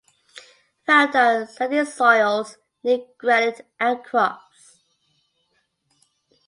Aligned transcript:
Found 0.87 1.15
on 1.15 1.47
sandy 1.47 1.85
soils 1.85 2.57
near 2.83 3.05
granite 3.19 3.67
outcrops. 3.79 4.81